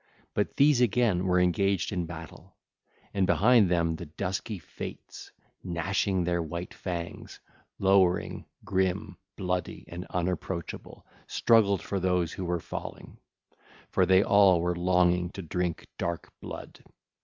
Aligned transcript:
But 0.33 0.57
these 0.57 0.81
again 0.81 1.25
were 1.27 1.39
engaged 1.39 1.91
in 1.91 2.07
battle: 2.07 2.55
and 3.13 3.27
behind 3.27 3.69
them 3.69 3.97
the 3.97 4.07
dusky 4.07 4.57
Fates, 4.57 5.31
gnashing 5.63 6.23
their 6.23 6.41
white 6.41 6.73
fangs, 6.73 7.39
lowering, 7.77 8.45
grim, 8.65 9.17
bloody, 9.35 9.85
and 9.87 10.07
unapproachable, 10.09 11.05
struggled 11.27 11.83
for 11.83 11.99
those 11.99 12.33
who 12.33 12.45
were 12.45 12.59
falling, 12.59 13.19
for 13.91 14.07
they 14.07 14.23
all 14.23 14.59
were 14.59 14.75
longing 14.75 15.29
to 15.33 15.43
drink 15.43 15.85
dark 15.99 16.31
blood. 16.41 16.83